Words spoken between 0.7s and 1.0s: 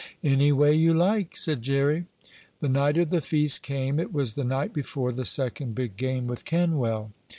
you